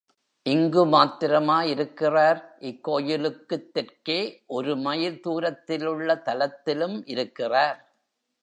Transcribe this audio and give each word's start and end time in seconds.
இங்கு 0.45 0.85
மாத்திரமா 0.85 1.63
இருக்கிறார் 1.63 2.39
இக்கோயிலுக்குத் 2.61 3.69
தெற்கே 3.71 4.19
ஒரு 4.47 4.77
மைல் 4.77 5.21
தூரத்திலுள்ள 5.21 6.15
தலத்திலும் 6.25 6.97
இருக்கிறார். 7.05 7.79